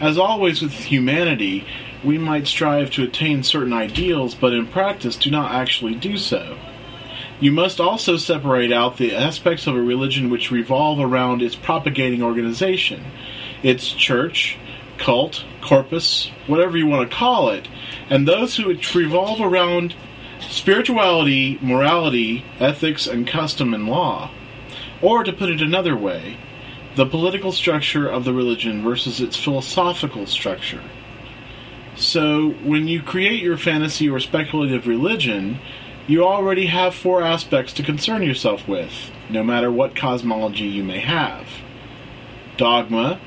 [0.00, 1.66] As always with humanity,
[2.02, 6.58] we might strive to attain certain ideals, but in practice do not actually do so.
[7.40, 12.22] You must also separate out the aspects of a religion which revolve around its propagating
[12.22, 13.04] organization,
[13.62, 14.58] its church,
[14.98, 17.68] cult, corpus, whatever you want to call it,
[18.10, 19.94] and those who revolve around
[20.40, 24.30] spirituality, morality, ethics, and custom and law.
[25.00, 26.36] Or, to put it another way,
[26.96, 30.82] the political structure of the religion versus its philosophical structure.
[31.96, 35.58] So, when you create your fantasy or speculative religion,
[36.06, 41.00] you already have four aspects to concern yourself with, no matter what cosmology you may
[41.00, 41.46] have
[42.56, 43.18] dogma,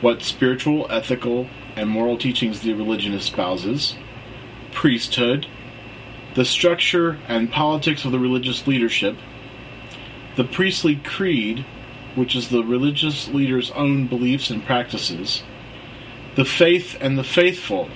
[0.00, 3.94] what spiritual, ethical, and moral teachings the religion espouses,
[4.72, 5.46] priesthood,
[6.34, 9.16] the structure and politics of the religious leadership,
[10.36, 11.64] the priestly creed,
[12.14, 15.42] which is the religious leader's own beliefs and practices,
[16.36, 17.88] the faith and the faithful,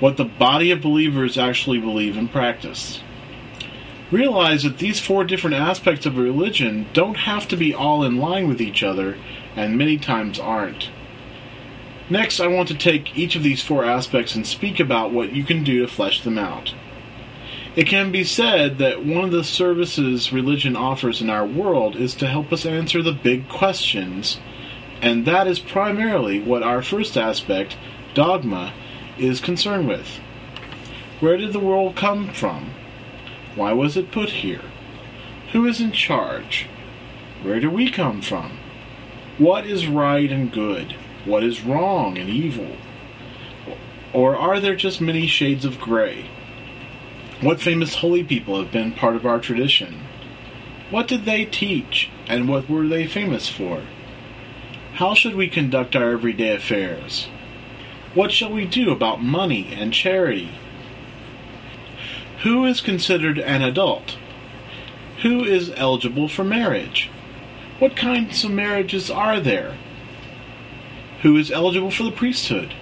[0.00, 3.00] what the body of believers actually believe and practice.
[4.10, 8.46] Realize that these four different aspects of religion don't have to be all in line
[8.46, 9.16] with each other,
[9.56, 10.90] and many times aren't.
[12.10, 15.42] Next, I want to take each of these four aspects and speak about what you
[15.42, 16.74] can do to flesh them out.
[17.76, 22.14] It can be said that one of the services religion offers in our world is
[22.16, 24.38] to help us answer the big questions,
[25.00, 27.76] and that is primarily what our first aspect,
[28.12, 28.74] dogma,
[29.18, 30.20] is concerned with.
[31.20, 32.74] Where did the world come from?
[33.56, 34.62] Why was it put here?
[35.52, 36.68] Who is in charge?
[37.42, 38.58] Where do we come from?
[39.38, 40.96] What is right and good?
[41.24, 42.76] What is wrong and evil?
[44.12, 46.26] Or are there just many shades of gray?
[47.40, 50.00] What famous holy people have been part of our tradition?
[50.90, 53.82] What did they teach, and what were they famous for?
[54.94, 57.26] How should we conduct our everyday affairs?
[58.14, 60.50] What shall we do about money and charity?
[62.44, 64.16] Who is considered an adult?
[65.22, 67.10] Who is eligible for marriage?
[67.78, 69.76] What kinds of marriages are there?
[71.24, 72.74] Who is eligible for the priesthood?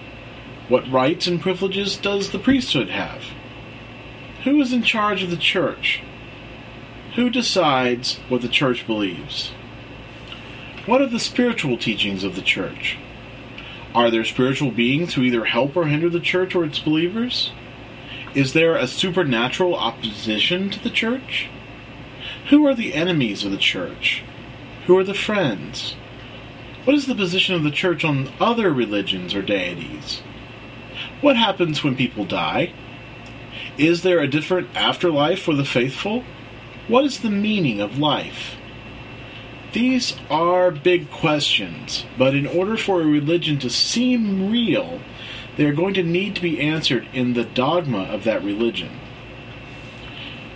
[0.68, 3.22] What rights and privileges does the priesthood have?
[4.42, 6.02] Who is in charge of the church?
[7.14, 9.52] Who decides what the church believes?
[10.86, 12.98] What are the spiritual teachings of the church?
[13.94, 17.52] Are there spiritual beings who either help or hinder the church or its believers?
[18.34, 21.48] Is there a supernatural opposition to the church?
[22.50, 24.24] Who are the enemies of the church?
[24.86, 25.94] Who are the friends?
[26.84, 30.20] What is the position of the church on other religions or deities?
[31.20, 32.72] What happens when people die?
[33.78, 36.24] Is there a different afterlife for the faithful?
[36.88, 38.56] What is the meaning of life?
[39.72, 45.00] These are big questions, but in order for a religion to seem real,
[45.56, 48.98] they are going to need to be answered in the dogma of that religion.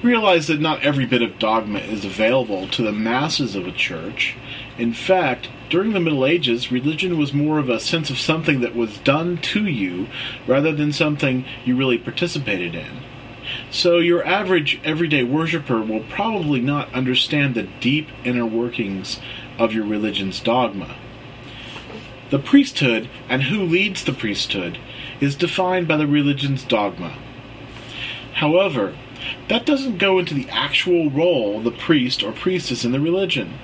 [0.02, 4.36] Realize that not every bit of dogma is available to the masses of a church.
[4.76, 8.76] In fact, during the Middle Ages, religion was more of a sense of something that
[8.76, 10.06] was done to you
[10.46, 13.02] rather than something you really participated in.
[13.70, 19.20] So, your average everyday worshiper will probably not understand the deep inner workings
[19.58, 20.96] of your religion's dogma.
[22.30, 24.78] The priesthood and who leads the priesthood
[25.20, 27.16] is defined by the religion's dogma.
[28.34, 28.96] However,
[29.48, 33.54] that doesn't go into the actual role of the priest or priestess in the religion.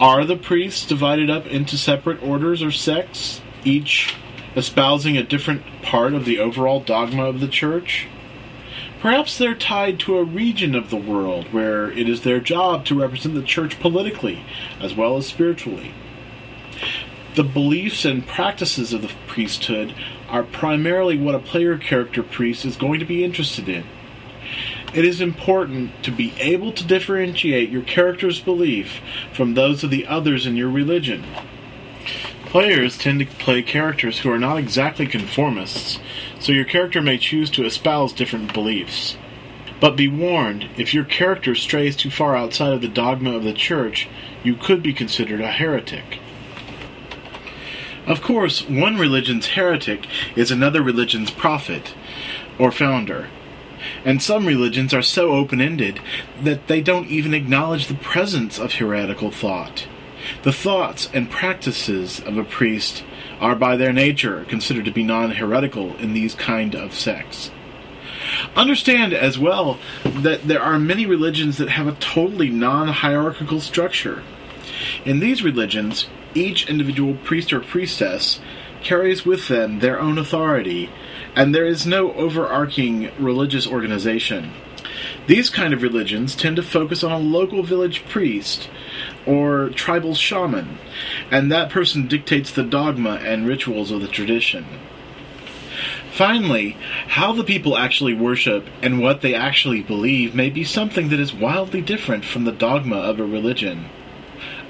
[0.00, 4.16] Are the priests divided up into separate orders or sects, each
[4.56, 8.08] espousing a different part of the overall dogma of the church?
[9.00, 12.98] Perhaps they're tied to a region of the world where it is their job to
[12.98, 14.42] represent the church politically
[14.80, 15.92] as well as spiritually.
[17.34, 19.94] The beliefs and practices of the priesthood
[20.30, 23.84] are primarily what a player character priest is going to be interested in.
[24.92, 29.00] It is important to be able to differentiate your character's belief
[29.32, 31.24] from those of the others in your religion.
[32.46, 36.00] Players tend to play characters who are not exactly conformists,
[36.40, 39.16] so your character may choose to espouse different beliefs.
[39.78, 43.52] But be warned, if your character strays too far outside of the dogma of the
[43.52, 44.08] church,
[44.42, 46.18] you could be considered a heretic.
[48.06, 51.94] Of course, one religion's heretic is another religion's prophet
[52.58, 53.28] or founder.
[54.04, 56.00] And some religions are so open ended
[56.42, 59.86] that they don't even acknowledge the presence of heretical thought.
[60.42, 63.04] The thoughts and practices of a priest
[63.40, 67.50] are by their nature considered to be non heretical in these kind of sects.
[68.54, 74.22] Understand as well that there are many religions that have a totally non hierarchical structure.
[75.04, 78.40] In these religions, each individual priest or priestess
[78.82, 80.90] carries with them their own authority,
[81.34, 84.52] and there is no overarching religious organization.
[85.26, 88.68] These kind of religions tend to focus on a local village priest
[89.26, 90.78] or tribal shaman,
[91.30, 94.66] and that person dictates the dogma and rituals of the tradition.
[96.12, 96.76] Finally,
[97.08, 101.32] how the people actually worship and what they actually believe may be something that is
[101.32, 103.88] wildly different from the dogma of a religion.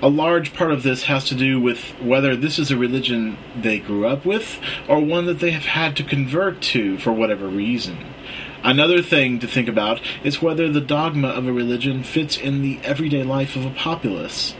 [0.02, 3.78] A large part of this has to do with whether this is a religion they
[3.78, 7.98] grew up with or one that they have had to convert to for whatever reason.
[8.64, 12.80] Another thing to think about is whether the dogma of a religion fits in the
[12.82, 14.54] everyday life of a populace.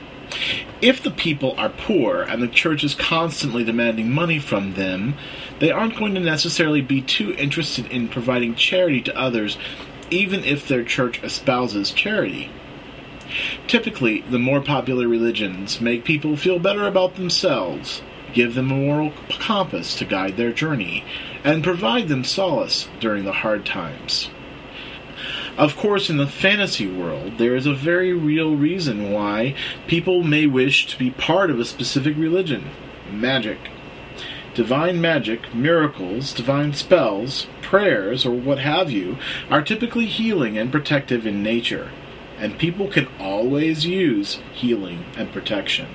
[0.82, 5.14] If the people are poor and the church is constantly demanding money from them,
[5.59, 9.57] they aren't going to necessarily be too interested in providing charity to others,
[10.11, 12.51] even if their church espouses charity.
[13.71, 18.03] Typically, the more popular religions make people feel better about themselves,
[18.33, 21.05] give them a moral compass to guide their journey,
[21.45, 24.29] and provide them solace during the hard times.
[25.57, 29.55] Of course, in the fantasy world, there is a very real reason why
[29.87, 32.71] people may wish to be part of a specific religion
[33.12, 33.71] magic.
[34.53, 39.16] Divine magic, miracles, divine spells, prayers, or what have you,
[39.49, 41.93] are typically healing and protective in nature,
[42.41, 45.86] and people can always use healing and protection.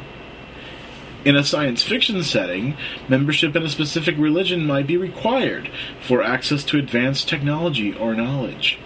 [1.25, 2.77] In a science fiction setting,
[3.09, 8.77] membership in a specific religion might be required for access to advanced technology or knowledge.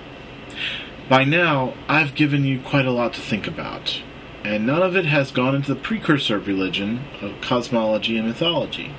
[1.10, 4.02] By now, I've given you quite a lot to think about,
[4.46, 8.94] and none of it has gone into the precursor of religion, of cosmology and mythology.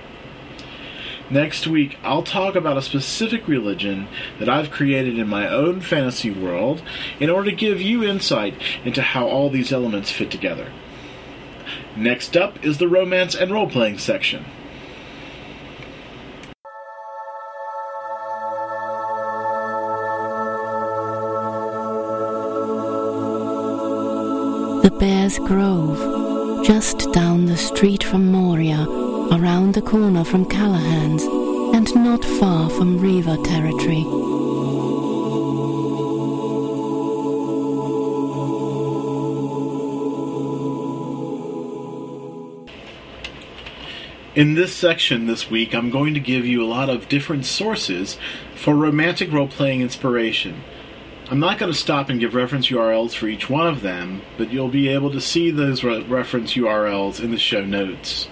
[1.31, 4.09] Next week, I'll talk about a specific religion
[4.41, 6.83] that I've created in my own fantasy world
[7.21, 10.73] in order to give you insight into how all these elements fit together.
[11.97, 14.45] Next up is the romance and role playing section.
[24.83, 31.23] The Bear's Grove, just down the street from Moria, around the corner from Callahan's,
[31.75, 34.05] and not far from Riva territory.
[44.35, 48.17] In this section this week, I'm going to give you a lot of different sources
[48.55, 50.63] for romantic role playing inspiration.
[51.31, 54.53] I'm not going to stop and give reference URLs for each one of them, but
[54.53, 58.29] you'll be able to see those re- reference URLs in the show notes.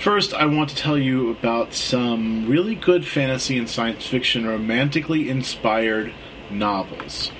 [0.00, 5.28] First, I want to tell you about some really good fantasy and science fiction romantically
[5.28, 6.14] inspired
[6.50, 7.30] novels.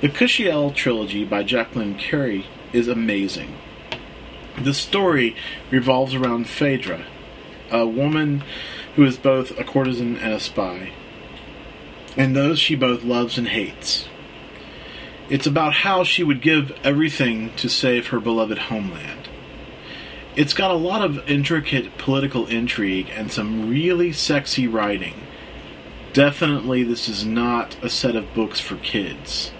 [0.00, 3.58] The Kushiel trilogy by Jacqueline Carey is amazing.
[4.56, 5.34] The story
[5.72, 7.04] revolves around Phèdre,
[7.72, 8.44] a woman
[8.94, 10.92] who is both a courtesan and a spy,
[12.16, 14.06] and those she both loves and hates.
[15.28, 19.21] It's about how she would give everything to save her beloved homeland.
[20.34, 25.26] It's got a lot of intricate political intrigue and some really sexy writing.
[26.14, 29.50] Definitely, this is not a set of books for kids.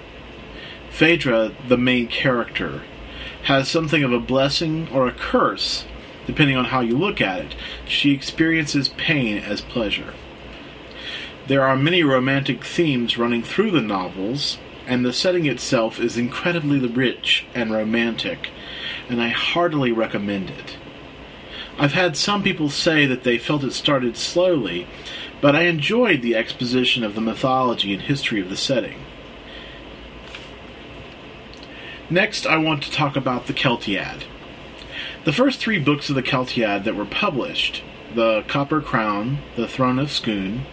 [0.90, 2.84] Phèdre, the main character,
[3.44, 5.84] has something of a blessing or a curse,
[6.26, 7.54] depending on how you look at it.
[7.86, 10.14] She experiences pain as pleasure.
[11.48, 14.56] There are many romantic themes running through the novels,
[14.86, 18.48] and the setting itself is incredibly rich and romantic,
[19.08, 20.76] and I heartily recommend it.
[21.78, 24.86] I've had some people say that they felt it started slowly,
[25.40, 28.98] but I enjoyed the exposition of the mythology and history of the setting.
[32.10, 34.24] Next, I want to talk about the Keltiad.
[35.24, 37.82] The first three books of the Keltiad that were published,
[38.14, 40.66] The Copper Crown, The Throne of Scone,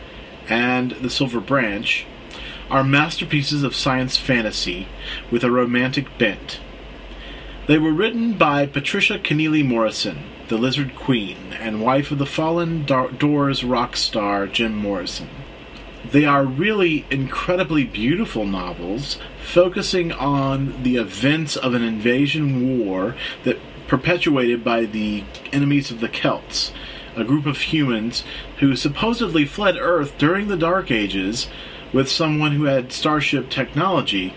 [0.50, 2.06] and The Silver Branch,
[2.70, 4.88] are masterpieces of science fantasy
[5.32, 6.60] with a romantic bent.
[7.70, 12.84] They were written by Patricia Kennealy Morrison, the Lizard Queen, and wife of the fallen
[12.84, 15.30] Doors rock star Jim Morrison.
[16.04, 23.60] They are really incredibly beautiful novels focusing on the events of an invasion war that
[23.88, 26.72] perpetuated by the enemies of the Celts,
[27.16, 28.24] a group of humans
[28.62, 31.48] who supposedly fled Earth during the Dark Ages
[31.94, 34.34] with someone who had starship technology,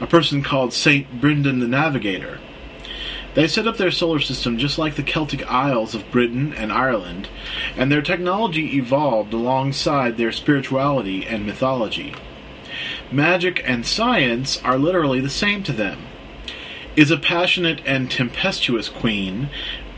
[0.00, 2.38] a person called Saint Brendan the Navigator.
[3.36, 7.28] They set up their solar system just like the Celtic Isles of Britain and Ireland,
[7.76, 12.14] and their technology evolved alongside their spirituality and mythology.
[13.12, 16.06] Magic and science are literally the same to them.
[16.96, 19.50] Is a passionate and tempestuous queen,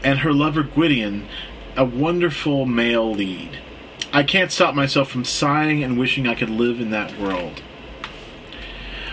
[0.03, 1.29] and her lover Gwydion
[1.77, 3.61] a wonderful male lead.
[4.13, 7.63] I can't stop myself from sighing and wishing I could live in that world.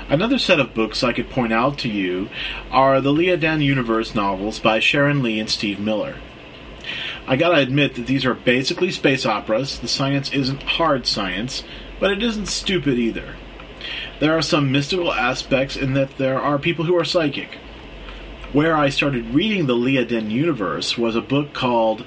[0.07, 2.29] Another set of books I could point out to you
[2.69, 6.17] are the Liaden Universe novels by Sharon Lee and Steve Miller.
[7.27, 9.79] I gotta admit that these are basically space operas.
[9.79, 11.63] The science isn't hard science,
[11.99, 13.35] but it isn't stupid either.
[14.19, 17.57] There are some mystical aspects in that there are people who are psychic.
[18.53, 22.05] Where I started reading the Liaden universe was a book called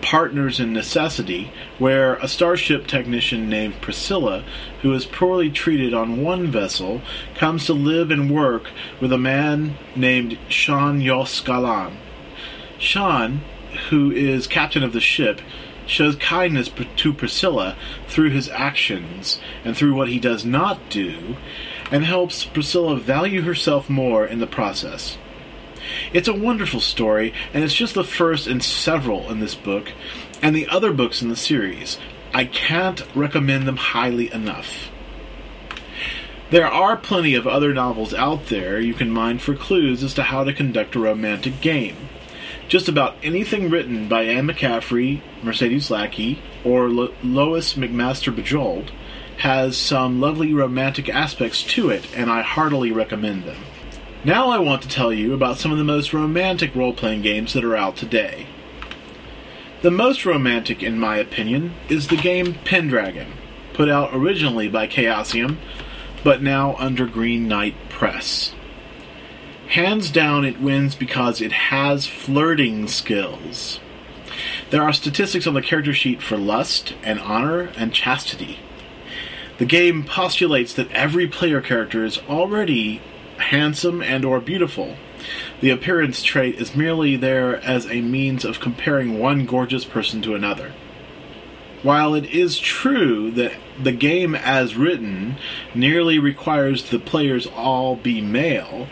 [0.00, 4.44] Partners in Necessity, where a starship technician named Priscilla,
[4.82, 7.02] who is poorly treated on one vessel,
[7.34, 8.70] comes to live and work
[9.00, 11.96] with a man named Shan yos'Galan.
[12.78, 13.42] Shan,
[13.90, 15.40] who is captain of the ship,
[15.86, 17.76] shows kindness to Priscilla
[18.06, 21.36] through his actions and through what he does not do,
[21.90, 25.16] and helps Priscilla value herself more in the process.
[26.12, 29.92] It's a wonderful story, and it's just the first in several in this book
[30.42, 31.98] and the other books in the series.
[32.32, 34.90] I can't recommend them highly enough.
[36.50, 40.22] There are plenty of other novels out there you can mine for clues as to
[40.22, 41.96] how to conduct a romantic game.
[42.68, 48.90] Just about anything written by Anne McCaffrey, Mercedes Lackey, or Lo- Lois McMaster Bujold
[49.38, 53.58] has some lovely romantic aspects to it, and I heartily recommend them.
[54.28, 57.54] Now I want to tell you about some of the most romantic role playing games
[57.54, 58.46] that are out today.
[59.80, 63.32] The most romantic, in my opinion, is the game Pendragon,
[63.72, 65.56] put out originally by Chaosium,
[66.22, 68.52] but now under Green Knight Press.
[69.68, 73.80] Hands down, it wins because it has flirting skills.
[74.68, 78.58] There are statistics on the character sheet for lust and honor and chastity.
[79.56, 83.00] The game postulates that every player character is already
[83.38, 84.96] handsome and or beautiful.
[85.60, 90.34] The appearance trait is merely there as a means of comparing one gorgeous person to
[90.34, 90.72] another.
[91.82, 95.36] While it is true that the game as written
[95.74, 98.88] nearly requires the players all be male,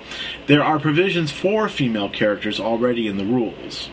[0.46, 3.90] there are provisions for female characters already in the rules.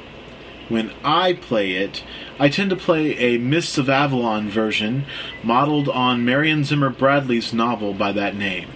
[0.70, 2.04] When I play it,
[2.40, 5.06] I tend to play a Mists of Avalon version
[5.44, 8.70] modeled on Marion Zimmer Bradley's novel by that name.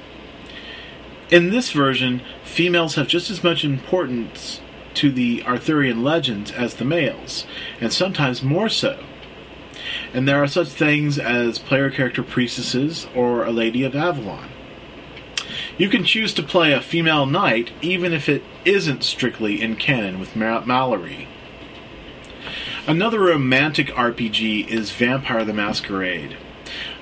[1.30, 4.62] In this version, females have just as much importance
[4.94, 7.46] to the Arthurian legends as the males,
[7.82, 9.04] and sometimes more so.
[10.14, 14.50] And there are such things as player character priestesses or a Lady of Avalon.
[15.78, 20.20] You can choose to play a female knight even if it isn't strictly in canon
[20.20, 21.28] with Malory.
[22.88, 26.38] Another romantic RPG is Vampire the Masquerade.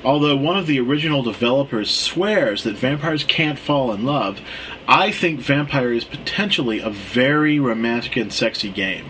[0.05, 4.39] Although one of the original developers swears that vampires can't fall in love,
[4.87, 9.05] I think Vampire is potentially a very romantic and sexy game.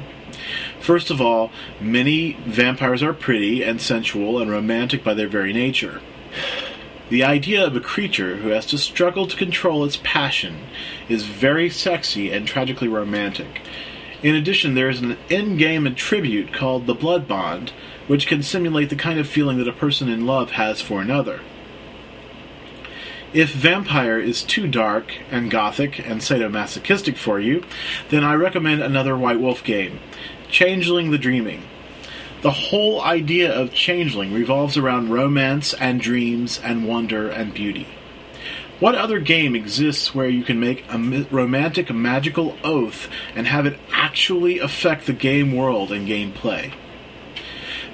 [0.80, 6.00] First of all, many vampires are pretty and sensual and romantic by their very nature.
[7.10, 10.60] The idea of a creature who has to struggle to control its passion
[11.10, 13.62] is very sexy and tragically romantic.
[14.26, 17.74] In addition, there is an in game attribute called the Blood Bond,
[18.08, 21.42] which can simulate the kind of feeling that a person in love has for another.
[23.34, 27.66] If Vampire is too dark and gothic and sadomasochistic for you,
[28.10, 30.00] then I recommend another White Wolf game,
[30.50, 31.62] Changeling the Dreaming.
[32.42, 37.90] The whole idea of Changeling revolves around romance and dreams and wonder and beauty.
[38.80, 43.80] What other game exists where you can make a romantic magical oath and have it
[43.94, 46.74] actually affect the game world and gameplay?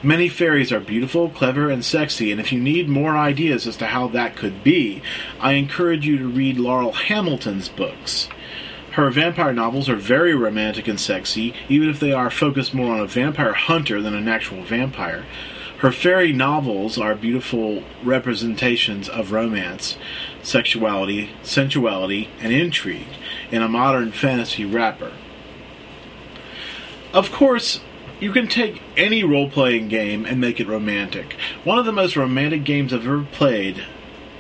[0.02, 3.86] Many fairies are beautiful, clever, and sexy, and if you need more ideas as to
[3.86, 5.04] how that could be,
[5.40, 8.28] I encourage you to read Laurell Hamilton's books.
[8.94, 13.02] Her vampire novels are very romantic and sexy, even if they are focused more on
[13.02, 15.26] a vampire hunter than an actual vampire.
[15.82, 19.98] Her fairy novels are beautiful representations of romance,
[20.44, 23.08] sexuality, sensuality, and intrigue
[23.50, 25.12] in a modern fantasy wrapper.
[27.16, 27.80] Of course,
[28.20, 31.36] you can take any role playing game and make it romantic.
[31.64, 33.84] One of the most romantic games I've ever played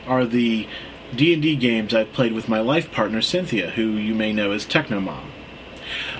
[0.05, 0.67] are the
[1.15, 5.31] D&D games I've played with my life partner Cynthia, who you may know as Technomom.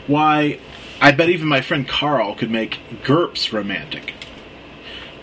[0.08, 0.58] Why,
[1.00, 4.16] I bet even my friend Carl could make GURPS romantic.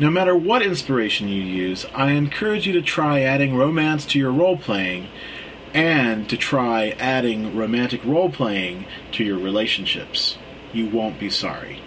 [0.01, 4.31] No matter what inspiration you use, I encourage you to try adding romance to your
[4.31, 5.09] role playing
[5.75, 10.39] and to try adding romantic role playing to your relationships.
[10.73, 11.83] You won't be sorry.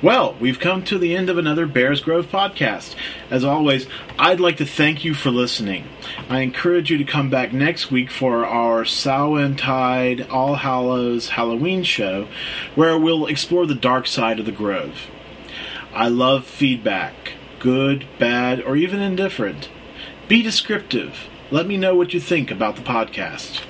[0.00, 2.96] Well, we've come to the end of another Bears Grove podcast.
[3.30, 3.86] As always,
[4.18, 5.84] I'd like to thank you for listening.
[6.30, 12.26] I encourage you to come back next week for our Samhain All Hallows Halloween show,
[12.74, 15.08] where we'll explore the dark side of the Grove.
[15.94, 19.68] I love feedback, good, bad, or even indifferent.
[20.28, 21.28] Be descriptive.
[21.50, 23.60] Let me know what you think about the podcast.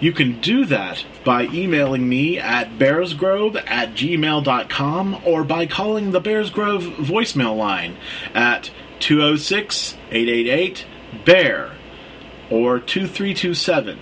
[0.00, 6.20] You can do that by emailing me at bearsgrove at gmail.com or by calling the
[6.20, 7.96] Bears Grove voicemail line
[8.34, 10.86] at 206 888
[11.24, 11.72] BEAR
[12.50, 13.98] or 2327.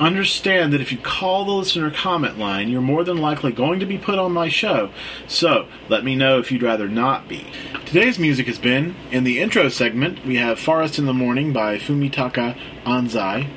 [0.00, 3.86] Understand that if you call the listener comment line, you're more than likely going to
[3.86, 4.90] be put on my show,
[5.28, 7.46] so let me know if you'd rather not be.
[7.86, 11.78] Today's music has been in the intro segment, we have Forest in the Morning by
[11.78, 13.48] Fumitaka Anzai.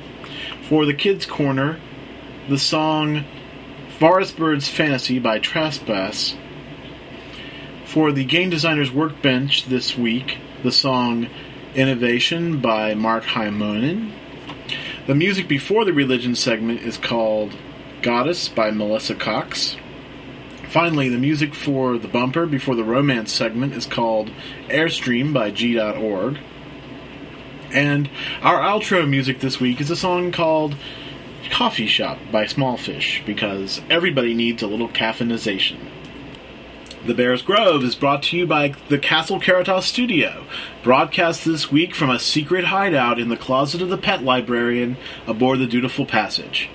[0.68, 1.80] For the Kids Corner,
[2.48, 3.24] the song
[3.98, 6.36] Forest Birds Fantasy by Trespass.
[7.84, 11.28] For the Game Designer's Workbench this week, the song
[11.74, 14.12] Innovation by Mark Haimonen.
[15.08, 17.56] The music before the religion segment is called
[18.02, 19.74] Goddess by Melissa Cox.
[20.68, 24.30] Finally, the music for the bumper before the romance segment is called
[24.68, 26.40] Airstream by G.org.
[27.72, 28.10] And
[28.42, 30.76] our outro music this week is a song called
[31.48, 35.78] Coffee Shop by Smallfish because everybody needs a little caffeinization.
[37.06, 40.44] The Bears Grove is brought to you by the Castle Caritas Studio,
[40.82, 45.60] broadcast this week from a secret hideout in the closet of the pet librarian aboard
[45.60, 46.68] the Dutiful Passage.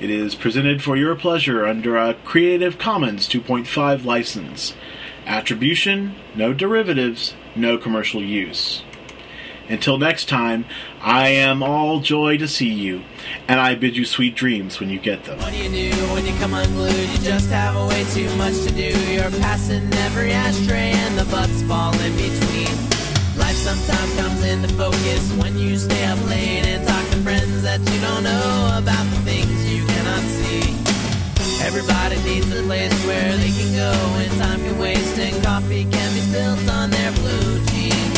[0.00, 4.74] It is presented for your pleasure under a Creative Commons 2.5 license.
[5.26, 8.82] Attribution, no derivatives, no commercial use.
[9.68, 10.64] Until next time,
[11.00, 13.02] I am all joy to see you,
[13.48, 15.38] and I bid you sweet dreams when you get them.
[15.38, 16.94] What do you do when you come unglued?
[16.94, 18.94] You just have way too much to do.
[19.10, 22.70] You're passing every ashtray and the butts fall in between.
[23.36, 27.80] Life sometimes comes into focus when you stay up late and talk to friends that
[27.80, 30.76] you don't know about the things you cannot see.
[31.66, 33.92] Everybody needs a place where they can go
[34.22, 38.15] and time can waste and coffee can be on their blue jeans.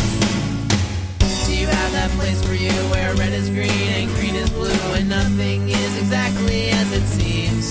[1.70, 5.68] Have that place for you where red is green and green is blue and nothing
[5.68, 7.68] is exactly as it seems?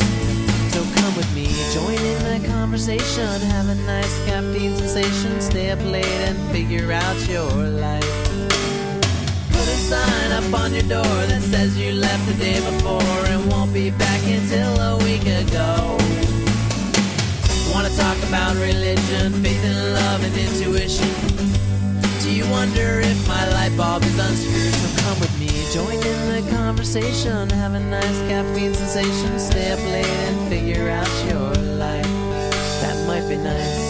[0.73, 5.83] So come with me, join in the conversation, have a nice caffeine sensation, stay up
[5.85, 8.05] late and figure out your life.
[9.51, 13.51] Put a sign up on your door that says you left the day before and
[13.51, 15.97] won't be back until a week ago.
[17.73, 21.66] Wanna talk about religion, faith and love and intuition?
[22.27, 24.73] Do you wonder if my light bulb is unscrewed?
[24.73, 29.79] So come with me, join in the conversation, have a nice caffeine sensation, stay up
[29.79, 32.03] late and figure out your life.
[32.81, 33.86] That might be nice.